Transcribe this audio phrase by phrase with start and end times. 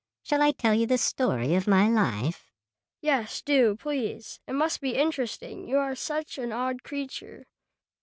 [0.23, 2.49] Shall I tell you the story of my life?"
[3.01, 4.39] "Yes, do, please.
[4.47, 5.67] It must be interesting.
[5.67, 7.45] You are such an odd creature."